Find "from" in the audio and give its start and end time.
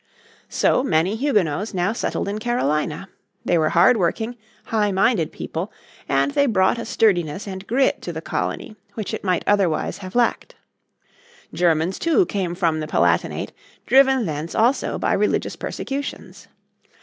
12.55-12.79